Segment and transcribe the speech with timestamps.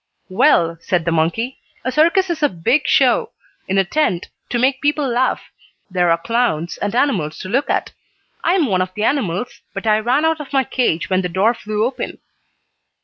[0.31, 3.33] "Well," said the monkey, "a circus is a big show
[3.67, 5.51] in a tent, to make people laugh.
[5.91, 7.91] There are clowns, and animals to look at.
[8.43, 11.29] I am one of the animals, but I ran out of my cage when the
[11.29, 12.17] door flew open."